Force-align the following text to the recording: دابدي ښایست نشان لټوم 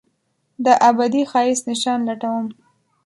دابدي 0.65 1.23
ښایست 1.31 1.63
نشان 1.71 1.99
لټوم 2.07 2.45